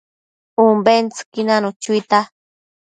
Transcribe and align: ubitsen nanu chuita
ubitsen 0.65 1.45
nanu 1.47 1.69
chuita 1.81 2.19